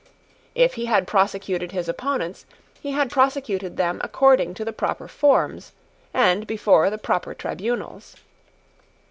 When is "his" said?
1.73-1.87